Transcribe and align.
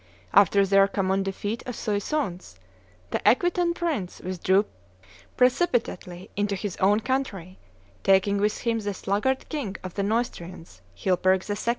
After 0.33 0.65
their 0.65 0.87
common 0.87 1.21
defeat 1.21 1.61
at 1.67 1.75
Soissons, 1.75 2.57
the 3.11 3.19
Aquitanian 3.21 3.75
prince 3.75 4.19
withdrew 4.19 4.65
precipitately 5.37 6.31
into 6.35 6.55
his 6.55 6.75
own 6.77 7.01
country, 7.01 7.59
taking 8.01 8.39
with 8.39 8.57
him 8.61 8.79
the 8.79 8.95
sluggard 8.95 9.47
king 9.49 9.75
of 9.83 9.93
the 9.93 10.01
Neustrians, 10.01 10.81
Chilperic 10.95 11.47
II. 11.47 11.55